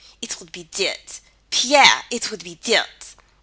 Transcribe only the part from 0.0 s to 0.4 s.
It